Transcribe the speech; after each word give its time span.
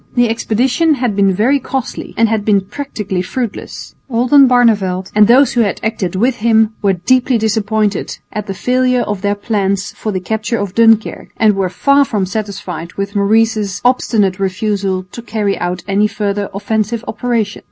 The 0.15 0.29
expedition 0.29 0.95
had 0.95 1.15
been 1.15 1.31
very 1.31 1.59
costly 1.59 2.15
and 2.17 2.27
had 2.27 2.43
been 2.43 2.61
practically 2.61 3.21
fruitless. 3.21 3.93
Oldenbarneveldt 4.09 5.11
and 5.13 5.27
those 5.27 5.53
who 5.53 5.61
had 5.61 5.79
acted 5.83 6.15
with 6.15 6.37
him 6.37 6.73
were 6.81 6.93
deeply 6.93 7.37
disappointed 7.37 8.17
at 8.33 8.47
the 8.47 8.55
failure 8.55 9.01
of 9.01 9.21
their 9.21 9.35
plans 9.35 9.91
for 9.91 10.11
the 10.11 10.19
capture 10.19 10.57
of 10.57 10.73
Dunkirk 10.73 11.27
and 11.37 11.55
were 11.55 11.69
far 11.69 12.03
from 12.03 12.25
satisfied 12.25 12.93
with 12.93 13.15
Maurice's 13.15 13.79
obstinate 13.85 14.39
refusal 14.39 15.03
to 15.11 15.21
carry 15.21 15.55
out 15.59 15.83
any 15.87 16.07
further 16.07 16.49
offensive 16.51 17.05
operations. 17.07 17.59